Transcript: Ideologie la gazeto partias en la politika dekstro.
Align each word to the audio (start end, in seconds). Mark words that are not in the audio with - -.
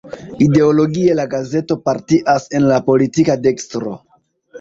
Ideologie 0.43 1.17
la 1.19 1.25
gazeto 1.33 1.77
partias 1.89 2.47
en 2.61 2.65
la 2.71 2.79
politika 2.87 3.37
dekstro. 3.45 3.93